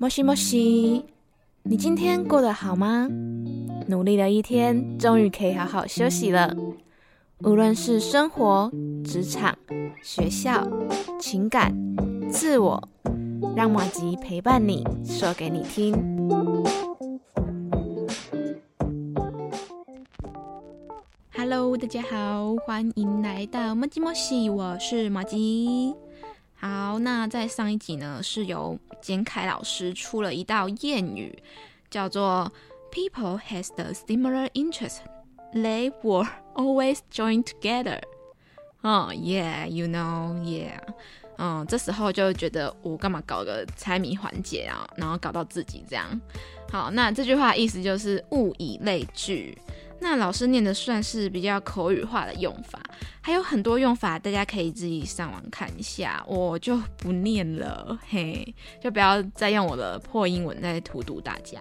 [0.00, 1.04] 莫西莫西，
[1.64, 3.08] 你今天过得好吗？
[3.88, 6.54] 努力了一天，终于可以好好休息了。
[7.38, 8.70] 无论是生活、
[9.04, 9.58] 职场、
[10.00, 10.64] 学校、
[11.18, 11.74] 情感、
[12.30, 12.80] 自我，
[13.56, 15.92] 让马吉陪伴你，说给你听。
[21.32, 25.92] Hello，大家好，欢迎来到莫吉莫西，我是马吉。
[26.60, 31.40] 好，那在上一集呢，是由简凯老师出了一道谚语，
[31.88, 32.52] 叫做
[32.90, 34.98] “People has the similar interest,
[35.52, 38.00] they were always joined together.”
[38.80, 40.80] 哦，Yeah，you know，Yeah，
[41.36, 46.20] 嗯，这时候就觉得我干嘛搞个猜谜环节啊，然后搞到自己这样。
[46.72, 49.56] 好，那这句话意思就是物以类聚。
[50.00, 52.80] 那老师念的算是比较口语化的用法，
[53.20, 61.60] 还有很多用法，大家可以自己上网看一下，我就不念了，嘿， 就不要再用我的破英文在荼毒大家。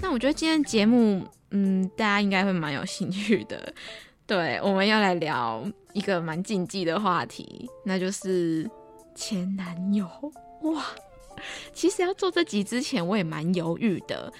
[0.00, 3.72] 那我觉得今天节目，嗯，大家应该会蛮有兴趣的。
[4.26, 8.68] 对，我们要来聊一个蛮禁忌的话题，那就是
[9.14, 10.06] 前男友。
[10.62, 10.84] 哇，
[11.72, 14.32] 其实要做这集之前，我也蛮犹豫的。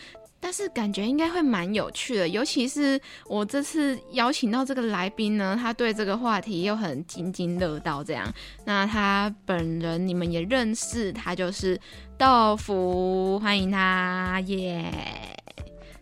[0.44, 8.02] 但是感觉应该会蛮有趣的，尤其是我这次邀请到这个来宾呢，他对这个话题又很津津乐道。
[8.02, 8.26] 这样，
[8.64, 11.80] 那他本人你们也认识，他就是
[12.18, 14.92] 豆腐，欢迎他耶！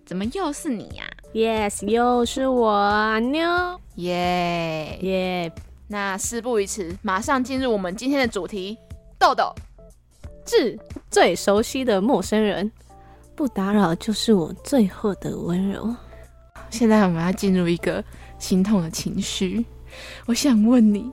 [0.07, 1.05] 怎么又是你呀
[1.35, 3.47] ？Yes，又是我妞
[3.97, 5.53] 耶耶！
[5.87, 8.79] 那事不宜迟，马上进入我们今天的主题，
[9.19, 9.55] 豆豆，
[10.47, 10.79] 致
[11.11, 12.73] 最熟悉的陌生人。
[13.41, 15.97] 不打扰就是我最后的温柔。
[16.69, 18.05] 现在我们要进入一个
[18.39, 19.65] 心痛的情绪。
[20.27, 21.11] 我想问你，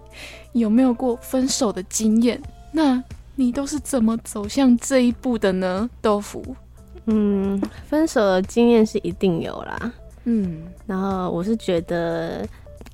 [0.51, 2.37] 有没有过分手的经验？
[2.73, 3.01] 那
[3.35, 5.89] 你都是怎么走向这一步的呢？
[6.01, 6.43] 豆腐，
[7.05, 9.93] 嗯，分手的经验是一定有啦。
[10.25, 12.45] 嗯，然后我是觉得，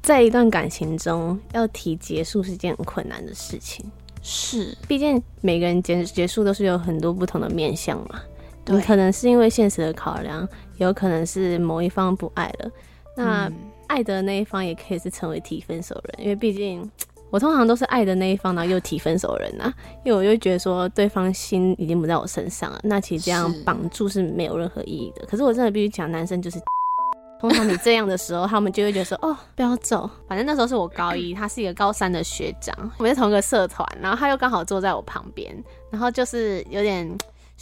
[0.04, 3.84] 在一段感情中要提结束是件很困难的事情。
[4.22, 8.22] 是，毕竟每个人结结束都是有很多不同的面相嘛。
[8.66, 10.48] 你可能是因为现实的考量，
[10.78, 12.72] 有可能是某一方不爱了，
[13.18, 13.52] 那
[13.88, 16.90] 爱的那一方也可以是成为提分手人，因为毕竟
[17.30, 19.74] 我通常都是爱的那一方，然后又提分手人呐，
[20.06, 25.26] 因为我就觉得说对方心已经不在我身上了，那其实这样绑住是没有任何意义的。
[25.26, 26.58] 可是我真的必须讲，男生就是
[27.42, 35.54] 通常你这样的时候，他们就会觉得说哦不要走，反正那时候是我高一， 他是一个高三的学长，我们是同一个社团，然后他又刚好坐在我旁边，
[35.90, 37.08] 然后就是有点。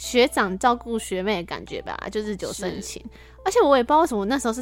[0.02, 3.00] 学长照顾学妹的感觉吧，就日久生情。
[3.44, 4.60] 而且我也不知道为什么那时候是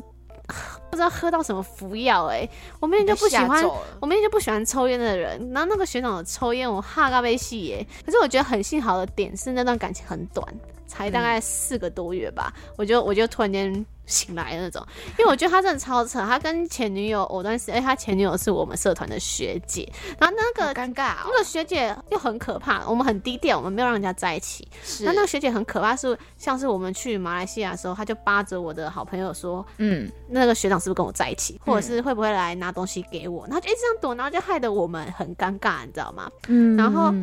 [0.91, 2.47] 不知道喝到什么服药哎，
[2.78, 3.65] 我明明就不喜欢，
[4.01, 5.51] 我明明就不喜欢抽烟的人。
[5.55, 7.87] 然后那个学长有抽烟，我哈嘎被戏耶。
[8.05, 10.47] 可是我觉得很幸好的点是那段感情很短，
[10.91, 12.53] 才大概四个多月吧。
[12.77, 13.87] 我就我就突然间。
[14.06, 14.84] 醒来的那种，
[15.21, 24.67] 因为我觉得他真的超扯，他跟前女友藕断丝， 哎，他前女友是我们社团的学姐，然后那个尴尬，那个学姐又很可怕，我们很低调，我们没有让人家在一起。
[25.05, 36.28] 那那个学姐很可怕，是像是我们去马来西亚的时候，他就扒着我的好朋友说，嗯，那个学长是不是跟我在一起，或者是会不会来拿东西给我，然后就一直这样躲，然后就害得我们很尴尬，你知道吗？
[36.49, 37.15] 嗯，然后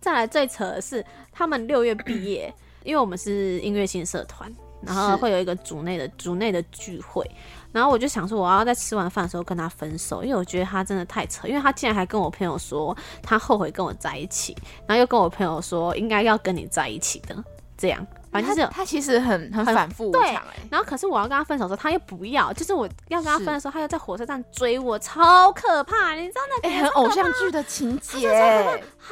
[0.00, 2.52] 再来最扯的是，他们六月毕业，
[2.86, 4.50] 因为我们是音乐性社团。
[4.82, 7.28] 然后会有一个组内的组内的聚会，
[7.72, 14.54] 然后我就想说，我要在吃完饭的时候跟他分手，因为我觉得他真的太扯，因为他竟然还跟我朋友说他后悔跟我在一起，
[14.86, 17.34] 然后又跟我朋友说应该要跟你在一起的，
[17.76, 20.38] 这样，反正就是他其实很很反复对，
[20.70, 28.28] 然后可是我要跟他分手的时候，他又不要，就是我要跟他分的时候，他又在火车站追我，超可怕，你知道那个很偶像剧的情节，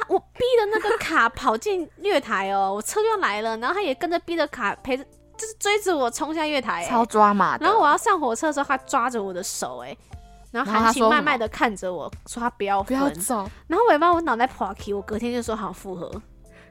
[0.07, 5.05] 我逼的那个卡跑进月台哦，我车就来了，然后他也跟着逼着卡陪着。
[5.37, 7.57] 就是追着我冲下月台，超抓马。
[7.57, 9.93] 然后我要上火车的时候，他抓着我的手，哎，
[10.49, 13.45] 然后含情脉脉的看着我说他不要不要走。
[13.67, 16.09] 然后我也把我脑袋破起，我隔天就说好复合。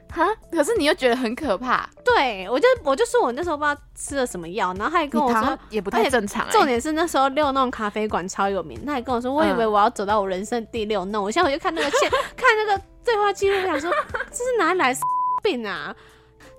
[0.09, 1.89] 哈，可是你又觉得很可怕。
[2.03, 6.49] 对，我就我就说我那时候不知道吃了什么药，然后他还跟我说也不太正常。
[6.51, 11.23] 重点是那时候六弄咖啡馆超有名，他还跟我说，我以为我要走到我人生第六弄。
[11.23, 13.91] 我现在回去看那个线， 看那个对话记录，我想说
[14.31, 14.95] 这是哪里来
[15.43, 15.95] 病啊？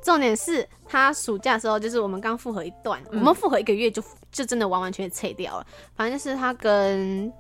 [0.03, 5.67] 重点是他暑假的时候，就是我们刚复合一段，我们复合一个月就就真的完完全全拆掉了。
[5.97, 7.33] 反正就是他跟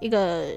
[0.00, 0.52] 一个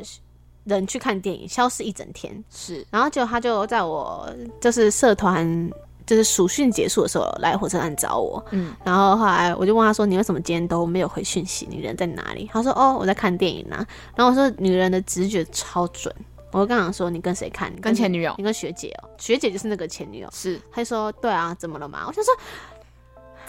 [0.65, 2.44] 人去看电影，消失一整天。
[2.50, 4.29] 是，然后就他就在我
[4.61, 5.69] 就是社团
[6.06, 8.44] 就是暑训结束的时候来火车站找我。
[8.51, 11.67] 嗯，然后后来我就问他说：“你为什么今天都没有回讯息？
[11.69, 13.85] 你人在哪里？”他说：“哦，我在看电影呢。”
[14.15, 16.13] 然后我说：“女人的直觉超准。”
[16.51, 17.71] 我刚刚说你跟谁看？
[17.79, 18.33] 跟前女友？
[18.39, 20.27] 你跟学姐哦，学姐就是那个前女友。
[20.33, 22.06] 是，他就说对啊，怎么了嘛？
[22.07, 22.33] 我想说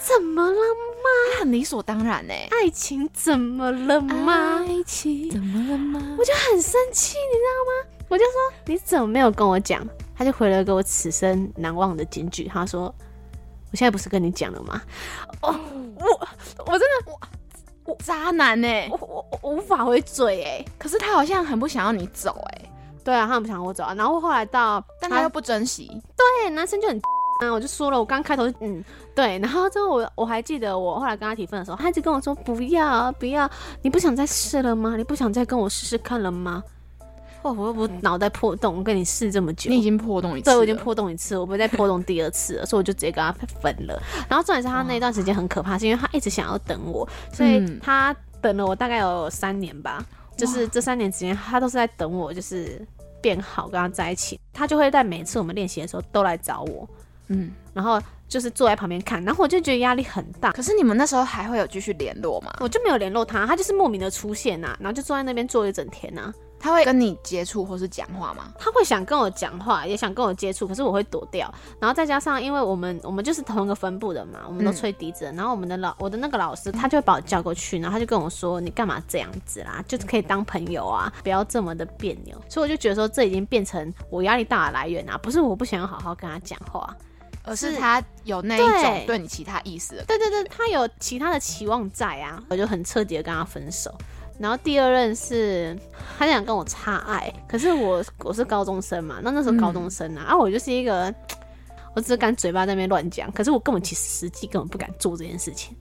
[0.02, 1.38] 怎么了吗？
[1.38, 2.34] 很理所当然呢。
[2.50, 4.64] 爱情怎么了吗？
[4.66, 6.16] 爱情怎么了吗？
[6.18, 8.06] 我就很生气，你知道吗？
[8.08, 8.32] 我就说
[8.66, 9.86] 你怎么没有跟我讲？
[10.16, 12.94] 他就回了给我此生难忘的金句，他说
[13.70, 14.82] 我现在不是跟你讲了吗？
[15.42, 15.58] 哦，
[15.98, 16.28] 我
[16.66, 17.20] 我真的我。
[18.04, 18.68] 渣男呢？
[18.88, 22.70] 我我我无法回嘴哎，可是他好像很不想要你走哎。
[23.02, 23.92] 对啊，他很不想我走啊。
[23.94, 26.00] 然后后来到，但他又不珍惜。
[26.16, 27.00] 对，男生就很
[27.40, 28.84] 啊，我就说了，我刚开头嗯
[29.14, 33.50] 对，然后之后我我还记得我后来跟他提分的时候，他一直跟我说不要不要，
[33.82, 34.96] 你不想再试了吗？
[34.96, 36.62] 你不想再跟我试试看了吗？
[37.42, 43.32] 哦，我又不脑袋破洞，我跟你试这么久，你已经破洞一次，对，我已经破洞一次，我不会再破洞第二次了，所以我就直接跟他
[43.62, 43.98] 分了。
[44.28, 50.04] 然后重点是他那段时间很可怕，是因为他一直想要等我，所以他等了我大概有三年吧，
[50.36, 52.86] 就是这三年之间，他都是在等我，就是
[53.22, 54.38] 变好跟他在一起。
[54.52, 56.86] 他就会在每次我们练习的时候都来找我，
[57.30, 60.52] 嗯，然后就是坐在旁边看，然后我就觉得压力很大。
[60.52, 62.52] 可是你们那时候还会有继续联络吗？
[62.60, 66.32] 我就没有联络他，他就是莫名的出现呐，然后就坐在那边坐一整天呐。
[66.62, 68.52] 他会跟你接触或是讲话吗？
[68.58, 71.50] 他会想跟我讲话，也想跟我接触，可是我会躲掉。
[71.78, 75.24] 然后再加上，因为我们我们就是同一个分部的嘛，我们都吹笛子。
[75.34, 79.82] 然后我们的老我的那个老师，他就会把我叫过去，然后他就跟我说：“你干嘛这样子啦？
[79.88, 86.94] 就是可以当朋友啊，不要这么的别扭。”所以我就觉得说，这已经变成我压力大的来源啊，不是我不想要好好跟他讲话，
[87.50, 89.96] 而是他有那一种对你其他意思。
[90.06, 93.92] 对对对，他有其他的期望在啊，我就很彻底的跟他分手。
[94.38, 95.76] 然后第二任是，
[96.16, 101.12] 他想跟我差爱，可是我我是高中生嘛，那那时候高中生啊，啊我就是一个，
[101.94, 105.76] 我只敢嘴巴在那边乱讲，可是我根本其实实际根本不敢做这件事情。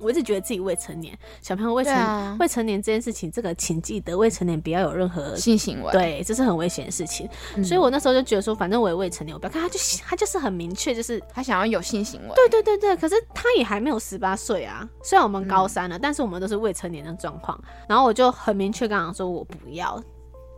[0.00, 7.28] 我一直觉得自己未成年，小朋友未成未成年这件事情，这个请记得未成年不要有任何性行为，对，这是很危险的事情。
[7.64, 12.34] 所以我那时候就觉得说，反正我也未成年，我不要看他，就他就是很明确，就是他想要有性行为。
[12.34, 17.58] 对对对对，可是他也还没有十八岁啊，虽然我们高三了，但是我们都是未成年的状况。
[17.88, 20.02] 然后我就很明确跟他说，我不要。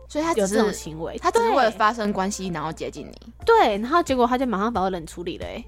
[0.07, 3.33] 所以他有这种行为，他只是为了发生关系，然后接近你。
[3.45, 5.63] 对，然后结果他就马上把我冷处理了，哎，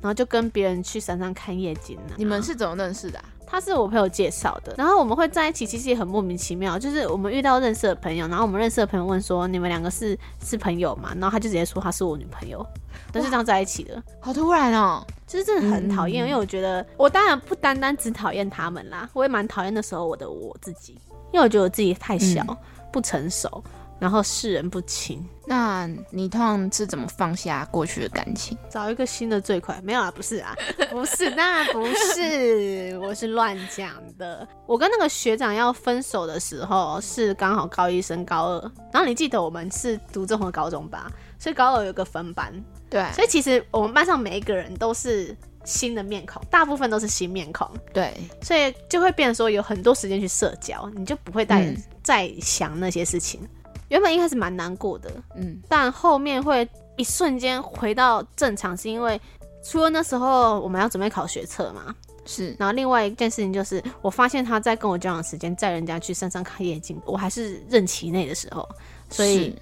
[0.00, 2.14] 然后就跟别人去山上看夜景了。
[2.16, 3.18] 你们是怎么认识的？
[3.50, 6.78] 他是我朋友介绍的，然后我们会在一起，其实也很莫名其妙。
[6.78, 12.64] 就是我们遇到认识的朋友，然后我们认识的朋友问说：“你们两个是是朋友吗？”然后他就直接说：“他是我女朋友。”
[13.10, 15.02] 都是这样在一起的，好突然哦！
[15.26, 21.00] 其实真的很讨厌，因为我觉得我当然不单单只讨厌他们啦，我也蛮讨厌那时候我的我自己，
[21.32, 22.44] 因为我觉得我自己太小，
[22.92, 23.64] 不成熟。
[23.98, 29.80] 然后世人不清，那你通常是怎么放下过去的感情，找一个新的最快？
[29.82, 30.54] 没有啊，不是啊，
[30.90, 31.84] 不是，那不
[32.14, 34.46] 是， 我是乱讲的。
[34.66, 38.60] 我跟那个学长要分手的时候是刚好高一升高二，
[38.92, 41.10] 然后你记得我们是读综合高中吧？
[41.38, 42.52] 所以高二有个分班，
[42.90, 48.12] 对，所以其实我们班上每一个人都是新的面孔，大部分都是新面孔，对，
[48.42, 53.40] 所以就会变得说有很多时间去社交，你就不会再再想那些事情。
[53.88, 59.20] 原本一开始蛮难过的，嗯，但后面会一瞬间回到正常，是因为
[59.64, 61.94] 除了那时候我们要准备考学测嘛，
[62.26, 68.68] 是，然后另外一件事情就是，我发现他在跟我交往时间在人家去山上看夜景，我还是任期内的时候，
[69.08, 69.54] 所以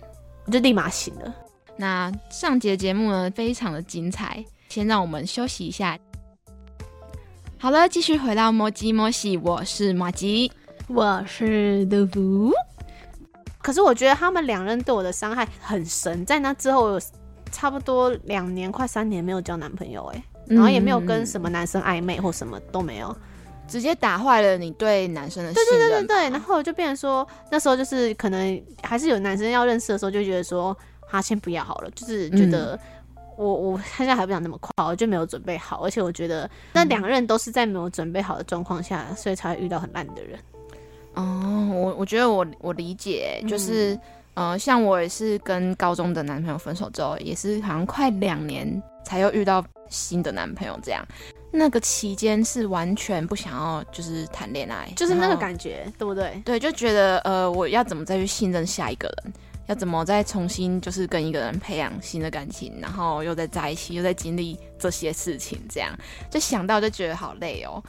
[0.45, 1.35] 我就立马醒了。
[1.77, 5.99] 那上节节目呢，非常的精彩，先让我们休息一下。
[7.59, 10.51] 好了，继续回到摩吉摩西，我是马吉，
[10.89, 12.53] 我是豆腐。
[13.67, 16.97] 可是我觉得他们两人对我的伤害很深，在那之后
[17.51, 23.17] 差不多两年快三年没有交男朋友哎，然后也没有跟什么男生暧昧或什么都没有，
[23.67, 25.73] 直接打坏了你对男生的信任。
[25.73, 30.77] 对对对对对，然后就变成说那时候就是可能还是有男生要认识的时候，就觉得说
[31.11, 32.79] 啊先不要好了，就是觉得
[33.37, 40.39] 我我现在还不想那么快，我就没有准备好，而且我觉得那两个人都是在没有准备好的状况下，所以才会遇到很烂的人。
[41.17, 43.99] 哦，我我觉得我我理解，就是，
[44.35, 51.03] 呃，像我也是跟高中的男朋友分手之后，也是好像快两年才又遇到新的男朋友，这样，
[51.51, 56.39] 那个期间是完全不想要就是谈恋爱，就是那个感觉，对不对？
[56.45, 59.33] 对，就觉得呃，我要怎么再去信任下一个人，
[59.69, 65.97] 要怎么再重新就是跟一个人培养新的感情，然后又在在一起，又在经历这些事情，这样
[66.31, 67.83] 就想到就觉得好累哦，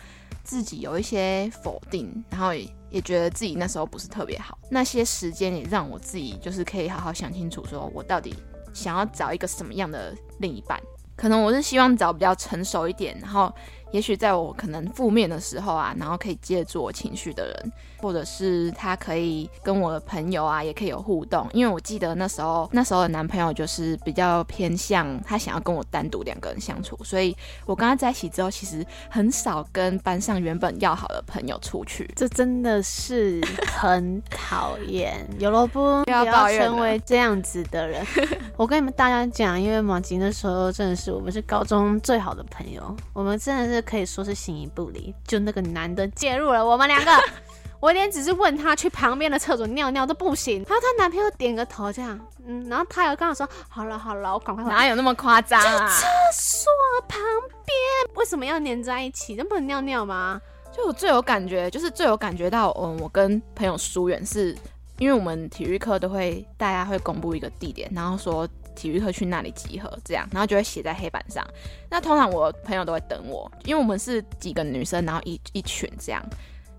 [0.46, 2.54] 自己有一些否定，然后。
[2.90, 8.36] 也觉得自己那时候不是特别好，那些时间也让我自己就是可以好好想清楚，说我到底
[8.74, 10.80] 想要找一个什么样的另一半。
[11.16, 13.52] 可能我是希望找比较成熟一点，然后
[13.92, 21.48] 也许在我可能负面的时候啊，然后可以借助我情绪的人，或者是他可以跟我的朋友啊，也可以有互动。
[21.54, 32.10] 因为我记得那时候，那时候的男朋友就是比较偏向他想要跟我单独两个人相处，所以我跟他在一起之后，其实很少跟班上原本要好的朋友出去。
[32.16, 33.42] 这真的是
[33.72, 38.06] 很讨厌，有萝卜不要成为这样子的人。
[38.58, 43.77] 我跟你们大家讲，因为马吉那时候真的是我们是高中最好的朋友，我们真的是。
[43.82, 47.12] 可以说是形影不离，就那个男的介入了我们两个，
[47.80, 55.88] 我连只是问他去旁边的厕所尿尿都不行，然后她男朋友点个头这样，嗯，然后他又跟我说好了好了，我赶快哪有那么夸张啊？
[55.90, 56.72] 厕所
[57.08, 57.20] 旁
[57.66, 59.36] 边为什么要黏在一起？
[59.36, 60.42] 那不能尿尿吗？
[60.76, 64.56] 就我最有感觉，就是最有感觉到，嗯，我跟朋友疏远是
[65.00, 68.48] 因为我们体育课都会大家会公布一个地点，然后说。
[68.78, 71.44] 体育课去那里集合，这样，然后就会写在黑板上。
[71.90, 76.24] 那通常我朋友都会等我，因为我们是几个女生，然后一一群这样。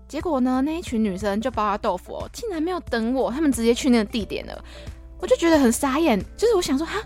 [0.07, 4.63] 结果呢，那一群女生就包括豆腐，哦竟然没有等我，他们直接去那个地点了。
[5.19, 6.99] 我就觉得很傻眼，就是我想说，哈，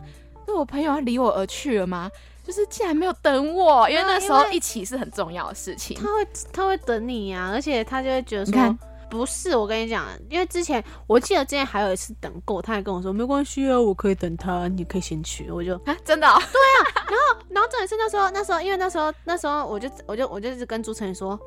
[0.48, 2.10] 那我朋友要离我而去了吗？
[2.46, 5.98] 就是竟然没有等我，因为那时候一起是很重要的事情。
[5.98, 8.78] 他会他会等你呀，而且他就会觉得说。
[9.14, 15.52] 不是，我跟你讲，因为之前我记得之前还有一次等过，他还跟我说没关系啊，我可以等他，你可以先去。
[15.52, 16.28] 我就啊，真的？
[16.28, 17.06] 对啊。
[17.08, 21.40] 然后，然后重点是那时候，那时候，因为那时候，那时候我就，我就，我就一直跟朱晨宇说，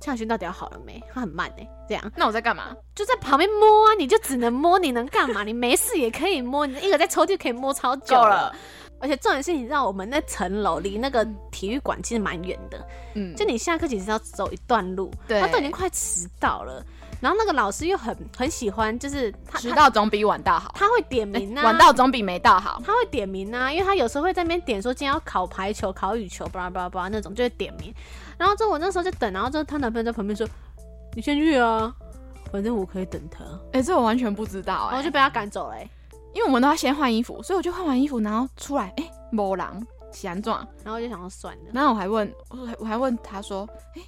[0.00, 0.98] 陈小勋到底要好了没？
[1.12, 2.12] 他很慢哎，这样。
[2.16, 2.74] 那我在干嘛？
[2.94, 5.44] 就在旁边摸啊，你就只能摸，你能干嘛？
[5.44, 8.54] 你没事也可以摸，你一个在抽屉可以摸超久了。
[9.02, 16.84] 而且重点是，你知道我们那层楼离那个体育馆其实蛮远的，嗯，就你下课其实要走一段路，对，他都已经快迟到了。
[17.20, 20.72] 然后那个老师又很很喜欢，就是他迟到总比晚到好。
[20.74, 22.80] 他会点名啊，晚到总比没到好。
[22.84, 27.94] 他会点名啊，因为他有时候会在那边点说今天要考排球、考羽球，巴拉巴拉巴拉那种，就会点名。
[28.38, 30.48] 然后之后我那时候就等，然后之后她男朋友在旁边说
[31.14, 31.94] ：“你先去啊，
[32.50, 35.76] 反正我可以等他。”哎，这我完全不知道，然后就被他赶走了。
[36.32, 39.66] 因为我们都要先换衣服，所以我就换完衣服，然后出来，哎，没人，
[40.24, 41.62] 安状，然后就想要算了。
[41.74, 44.02] 然后我还问，我我还问他说：“哎，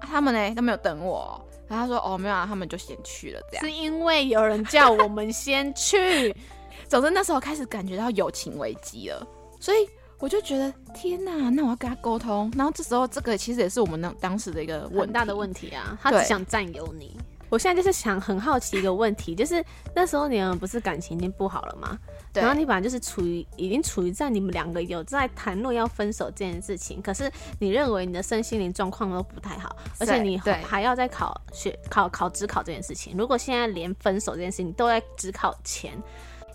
[0.00, 1.40] 他们呢都没有等我。”
[1.70, 6.34] 然后他说：“哦，没有啊，他们就先去了，这样是因为有人叫我们先去。
[6.88, 9.24] 总之那时候开始感觉到友情危机了，
[9.60, 12.52] 所以我就觉得天哪，那我要跟他沟通。
[12.56, 17.16] 然后这时候这个其实也是我们那当时的一个很大的问题啊，他只想占有你。
[17.50, 19.62] 我现在就是想很好奇一个问题，就是
[19.94, 21.98] 那时候你们不是感情已经不好了吗？
[22.32, 27.28] 然后你本来就是处于已经处于在你们两个有在谈论要分手这件事情，可是
[27.58, 33.16] 你认为你的身心灵状况都不太好，而且你还要再考学考考职考这件事情。
[33.18, 36.00] 如果现在连分手这件事情都在职考前，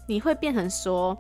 [0.08, 1.18] 你会变成说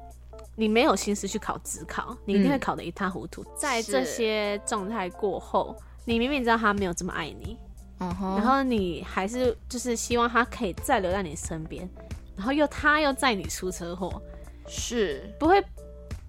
[0.56, 3.46] 你没有心思去考职考，你一定会考得一塌糊涂。
[3.58, 7.58] 在这些状态过后，你明明知道他没有这么爱你，
[7.98, 11.90] 然后你还是就是希望他可以再留在你身边，
[12.36, 14.22] 然后又他又载你出车祸。
[14.68, 15.64] 是不会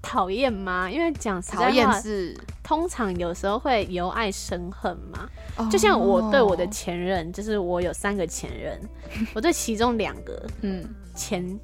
[0.03, 0.91] 讨厌吗？
[0.91, 5.27] 因为讲讨厌是通常有时候会由爱生恨嘛。
[5.71, 8.79] 就像我对我的前任，就是我有三个前任，
[9.35, 11.59] 我对其中两个，嗯，前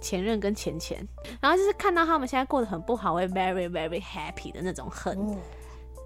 [0.00, 1.06] 前任跟前前，
[1.38, 5.14] 然后就是看到他们现在过得很不好，会 very very happy 的那种恨。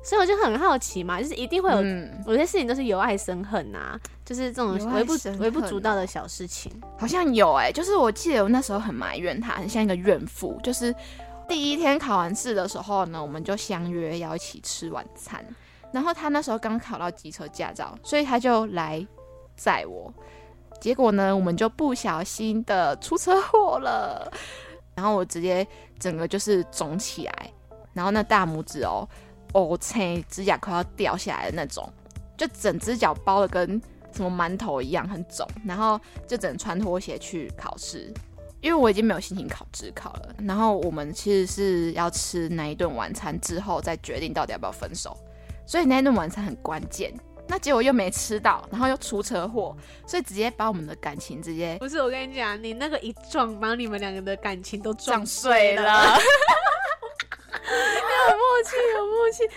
[0.03, 1.83] 所以我就很好奇嘛，就是一定会有
[2.27, 10.59] 有些事情都是由爱生恨呐，就是这种微不微不足道的小事情，好像有哎，就是我记得我那时候很埋怨他，很像一个怨妇。
[10.63, 10.95] 就是
[11.47, 15.45] 第一天考完试的时候呢，我们就相约要一起吃晚餐，
[15.93, 19.07] 然后他那时候刚考到机车驾照，所以他就来
[19.55, 20.11] 载我，
[20.81, 24.33] 结果呢，我们就不小心的出车祸了，
[24.95, 25.67] 然后我直接
[25.99, 27.53] 整个就是肿起来，
[27.93, 29.07] 然后那大拇指哦。
[29.53, 31.91] 哦，切，指甲快要掉下来的那种，
[32.37, 33.81] 就整只脚包的跟
[34.15, 35.47] 什么馒头一样，很肿。
[35.65, 38.13] 然后就只能穿拖鞋去考试，
[38.61, 40.35] 因为我已经没有心情考职考了。
[40.39, 45.17] 然后我们其实是要吃那一顿晚餐之后再决定到底要不要分手，
[45.67, 47.13] 所以那一顿晚餐很关键。
[47.49, 49.77] 那结果又没吃到，然后又出车祸，
[50.07, 51.77] 所以直接把我们的感情直接……
[51.79, 56.17] 不是我跟你讲，你那个一撞，把你们两个的感情都撞碎了。
[58.31, 59.49] 有默契，有默契，真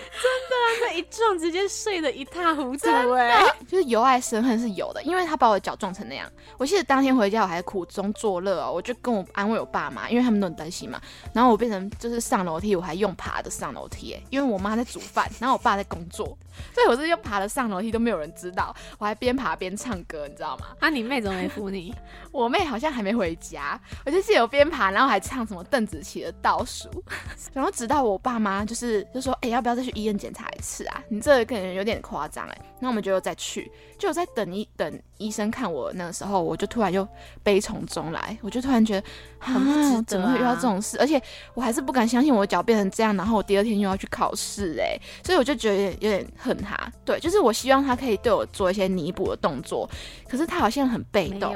[0.49, 3.43] 的，那一撞直接碎的一塌糊涂哎！
[3.67, 6.29] 就是由爱生恨是有的，因为他把我的脚撞成那样。
[6.57, 11.01] 我记得当天回家我还苦中作乐哦，我就跟我安慰我爸妈，因为他们都很担心嘛。
[11.33, 16.37] 然后我变成就是上楼梯，我还用爬的上楼梯哎，因为我妈在煮饭， 然后我爸在工作，
[16.73, 20.67] 所以我是又爬了上楼梯都没有人知道，我还边爬边唱歌，你知道吗？
[20.79, 21.93] 啊，你妹怎么没扶你？
[22.31, 26.89] 我妹好像还没回家，我就记得我边爬，然后还唱什么邓紫棋的倒数，
[27.53, 30.85] 然后直到我爸妈就是就说，哎，要不要再去医院检查一次？
[30.87, 32.57] 啊，你这个可能有点夸张哎。
[32.79, 37.07] 那我们就再去，就在等一等医生看我那个时候，我就突然又
[37.41, 39.07] 悲从中来，我就突然觉得
[39.39, 40.97] 很不值得，怎么会遇到这种事？
[40.99, 41.21] 而且
[41.53, 46.77] 我还是不敢相信我脚变成这样，然后我第二天又要去考试哎，所以我就觉得有点有点恨他。
[47.05, 49.89] 对，就是我希望他可以对我做一些弥补的动作，
[50.27, 51.55] 可是他好像很被动。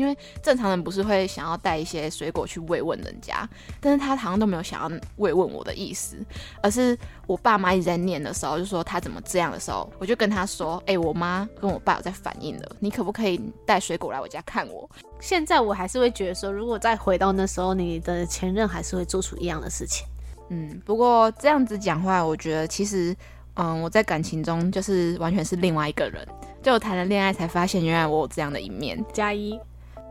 [0.00, 3.46] 因为正常人不是会想要带一些水果去慰问人家，
[3.80, 6.16] 但是他好像都没有想要慰问我的意思，
[6.62, 14.88] 而是我爸妈一直在念的时候，就说他怎么这样的时候，我就跟他说：“哎，我妈跟我爸有在反应了，你可不可以带水果来我家看我？”
[15.20, 20.06] 现在我还是会觉得说，如果再回到那时候，你的前任还是会做出一样的事情。
[20.48, 23.14] 嗯，不过这样子讲话，我觉得其实，
[23.54, 26.26] 嗯，我在感情中就是完全是另外一个人，
[26.62, 29.04] 就我谈了恋爱才发现，原来我有这样的一面。
[29.12, 29.60] 加一。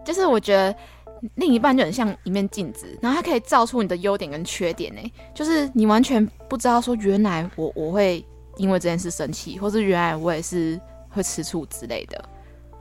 [0.09, 0.75] 就是我觉得
[1.35, 5.13] 另一半就很像一面镜子，然后它可以照出你的优点跟缺点呢。
[5.35, 8.25] 就是你完全不知道说原来我我会
[8.57, 12.19] 因为这件事生气，或是原来我也是会吃醋之类的。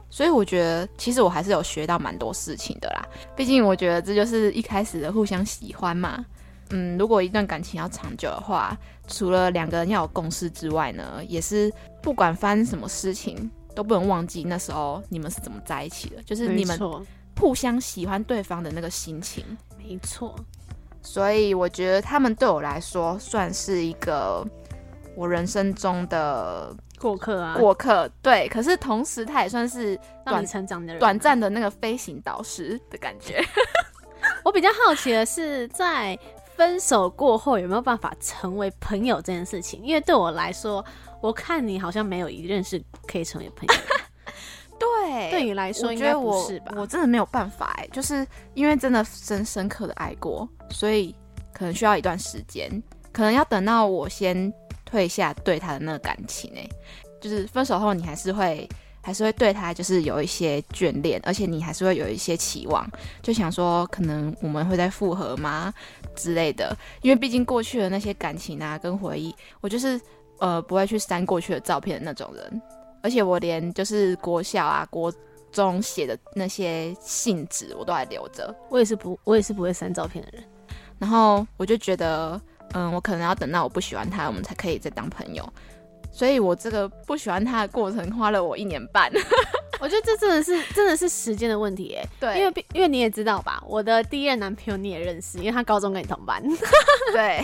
[0.09, 3.07] 所以我觉得其实我还是有学到蛮多事情的啦。
[3.37, 6.25] 毕竟我觉得这就是一开始的互相喜欢嘛。
[6.71, 8.75] 嗯，如果一段感情要长久的话，
[9.07, 11.71] 除了两个人要有共识之外呢，也是
[12.01, 16.79] 不管发生什么事情都不能忘记那时候你们是怎么在一起的，就是你们。
[17.39, 19.45] 互相喜欢对方的那个心情，
[19.79, 20.35] 没错。
[21.01, 24.45] 所以我觉得他们对我来说算是一个
[25.17, 28.11] 我人生中的过客啊，过客。
[28.21, 33.43] 对，可是同时他也算是让你成长的人，短暂的那个飞行导师的感觉。
[34.45, 36.19] 我比较好奇的是，在
[36.57, 39.81] 分手过后有没有办法成为朋友这件事情？
[39.83, 40.85] 因为对我来说，
[41.23, 43.75] 我看你好像没有一任是可以成为朋友。
[44.79, 46.73] 对，对你来说应该不是吧？
[46.77, 51.15] 我真的没有办法哎，就是因为真的深深刻的爱过，所以
[51.53, 52.71] 可能需要一段时间，
[53.13, 54.53] 可能要等到我先
[54.85, 56.69] 退下对他的那个感情哎，
[57.21, 58.69] 就是分手后你还是会
[59.01, 62.89] 还是会对他就是有一些眷恋，而且你还是会有一些期望，
[63.23, 65.73] 就想说可能我们会再复合吗
[66.15, 70.01] 之类的，因为毕竟过去的那些感情啊跟回忆，我就是
[70.39, 72.63] 呃不会去删过去的照片的那种人。
[73.09, 75.11] 而且我连就是国小啊、国
[75.51, 78.55] 中写的那些信纸，我都还留着。
[78.69, 80.45] 我也是不，我也是不会删照片的人。
[80.99, 82.39] 然后我就觉得，
[82.75, 85.43] 嗯，我可能要等到我不喜欢他，我们才可以再当朋友。
[86.13, 89.11] 所以我这个不喜欢他的过程花了我一年半。
[89.81, 92.07] 我觉得这真的是真的是时间的问题哎。
[92.21, 96.43] 对，因为因为你也知道吧，我的第一任男朋友你也认识，因为他高中跟你同班。
[97.15, 97.43] 对。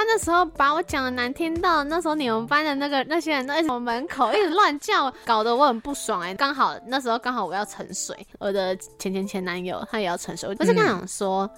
[0.00, 6.32] 他那时候把我讲的难听到，那时候你们班的那个那些人都在我门口一直乱叫，搞得我很不爽哎。
[6.32, 11.48] 刚好那时候刚好我要沉水，我的前前前男友他也要沉水，我就跟他讲说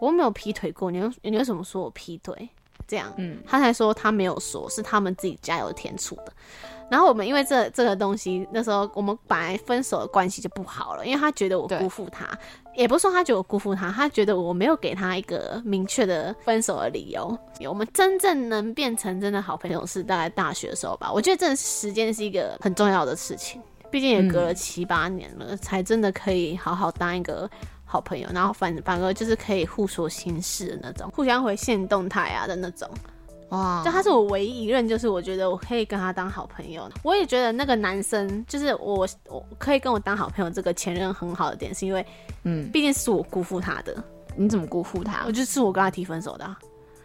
[0.00, 2.48] 我没有劈腿过，你你为什么说我劈腿？
[2.86, 6.32] 这样，嗯，他才说他没有说，是他们自己加油添醋的。
[6.90, 12.26] 然后我们因为这这个东西，那时候我们本来分手的关系就不好了，因为他觉得我辜负他，
[12.74, 17.38] 也不是说他觉得我辜负他，他觉得我没有给他一个明确的分手的理由。
[17.68, 21.12] 我们真正能变成真的好朋友是大概大学的时候吧。
[21.12, 27.48] 我觉得这时间是一个很重要的事情，毕竟也隔了七八年了，才真的可以好好当一个
[27.84, 32.88] 好朋友，然后反反而就是可以互说心事的那种，互相回现动态啊的那种。
[33.50, 33.82] 哇！
[33.84, 36.88] 就他是我唯一一任，就是我觉得我可以跟他当好朋友。
[37.02, 42.04] 我也觉得那个男生，就是我我可以跟我当好朋友，这个前任很好的点，是因为，
[42.44, 43.96] 嗯，毕竟是我辜负他的。
[44.36, 45.24] 你怎么辜负他？
[45.26, 46.56] 我就是我跟他提分手的。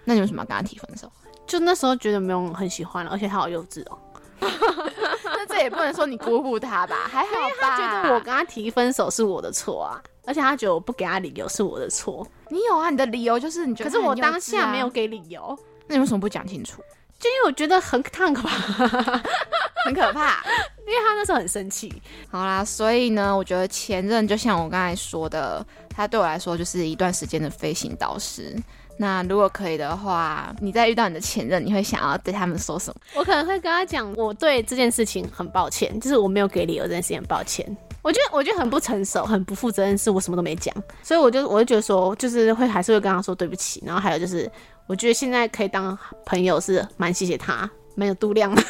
[0.04, 1.10] 那你为什么要跟他提分手？
[1.48, 3.98] 就那时候觉得没有很喜欢了，而且他好幼稚哦。
[5.24, 6.96] 那这也不能说你辜负他吧？
[7.10, 7.78] 还好吧？
[7.78, 12.28] 他觉得我跟他提分手是我的错啊，而且他觉得我不给他理由是我的错。
[12.50, 12.90] 你有啊？
[12.90, 15.58] 你的理由就是你觉得，可是我当下没有给理由。
[15.88, 16.82] 那你为什么不讲清楚？
[17.20, 18.50] 就因为我觉得很很可怕，
[19.86, 20.44] 很可怕，
[20.86, 21.94] 因为他那时候很生气。
[22.30, 28.54] 好啦，所以呢，我觉得前任就像我刚才说的，他对我来说就是一段时间的飞行导师。
[28.98, 33.02] 那如果可以的话，你再遇到你的前任，你会想要对他们说什么？
[33.16, 37.66] 我可能会跟他讲，我对这件事情很抱歉，就是我没有给理由这件事情很抱歉。
[38.02, 40.76] 我觉得我觉得很不成熟，很不负责任，是我什么都没讲。
[41.02, 43.82] 所以我就我就觉得说，就是会还是会跟他说对不起。
[43.86, 44.52] 然后还有就是。
[44.88, 48.62] 我觉得现在可以当朋友是蛮谢谢他，没有度量的。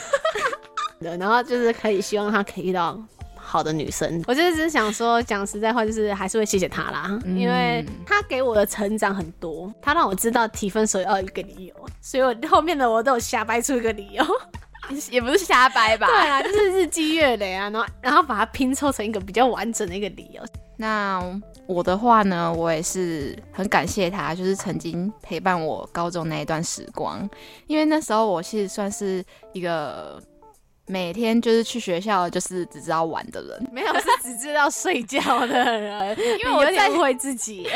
[1.17, 2.97] 然后就是可以希望他可以遇到
[3.36, 4.23] 好的女生。
[4.26, 14.26] 我就是只是想说，讲实在话，就是还是会谢谢他啦，因为他给我的成长很多，他让我知道提分手要一个理由，所以我后面的我都有瞎掰出一个理由，
[15.12, 16.08] 也不是瞎掰吧？
[16.08, 20.41] 对啊，就是日积月累啊，然后然后把它拼凑成一个比较完整的一个理由。
[20.78, 21.21] 那
[21.65, 27.28] 我的话呢，我也是很感谢他，就是曾经陪伴我高中那一段时光，
[27.67, 29.23] 因为那时候我其实算是
[29.54, 30.21] 一个
[30.86, 37.67] 每天就是去学校就是只知道玩的人，没有是只知道睡觉的人， 因为我在会自己。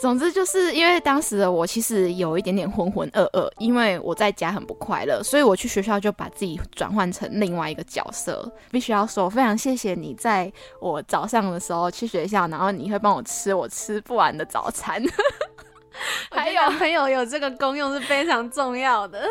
[0.00, 8.50] 总之就是因为当时的我其实有一点点浑浑噩噩，因为我在家很不快乐，所以我去学校就把自己转换成另外一个角色。
[8.70, 15.02] 必须要说，非常谢谢你在我早上的时候去学校，然后你会帮我吃我吃不完的早餐。
[16.30, 19.22] 还有朋友有这个功用是非常重要的。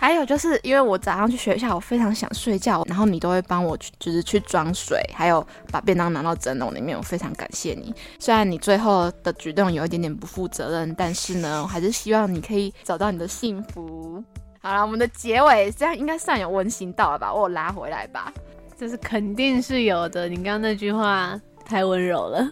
[0.00, 6.96] 还有就是因为我早上去学校，我非常想睡觉，然后你都会帮我去，就是去装水，还有把便当拿到蒸笼里面。
[6.96, 7.94] 我非常感谢你。
[8.18, 14.24] 虽然你最后的举动有一点点不负责任，但是呢，我还是希望你可以找到你的幸福。
[14.62, 17.30] 好了，我们的结尾这样应该算有温馨到了吧？
[17.30, 18.32] 我拉回来吧，
[18.78, 20.30] 这是肯定是有的。
[20.30, 22.50] 你刚刚那句话太温柔了，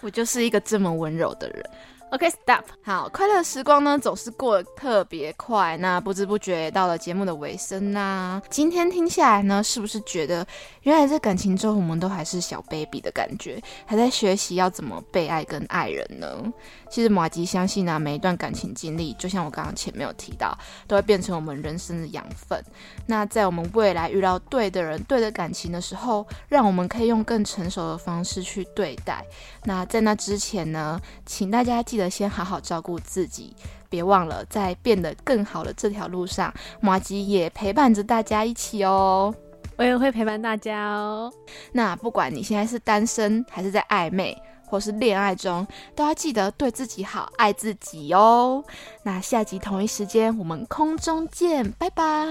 [0.00, 1.64] 我就是一个这么温柔的人。
[2.12, 2.64] OK，Stop。
[2.82, 8.42] 好，快乐时光呢总是过得特别快，那不知不觉到了节目的尾声啦。
[8.50, 10.46] 今天听下来呢，是不是觉得
[10.82, 16.52] 原来在感情中我们都还是小 baby 的感觉，还在学习要怎么被爱跟爱人呢？
[16.90, 20.54] 其实马吉相信啊，每一段感情经历，就像我刚刚前面有提到，
[20.86, 22.62] 都会变成我们人生的养分。
[23.06, 29.24] 那在我们未来遇到对的人、对的感情的时候，让我们可以用更成熟的方式去对待。
[29.64, 33.56] 那在那之前呢，请大家记得得先好好照顾自己，
[33.88, 39.34] 别忘了在变得更好的这条路上，马吉也陪伴着大家一起哦。
[39.76, 41.32] 我也会陪伴大家哦。
[41.72, 44.36] 那不管你现在是单身还是在暧昧。
[44.64, 48.64] 或是恋爱中，都要记得对自己好，爱自己哦。
[49.02, 52.26] 那下集同一时间，我们空中见，拜拜，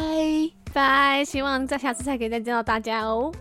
[0.74, 1.24] 拜。
[1.24, 3.32] 希望在下次再可以再见到大家哦。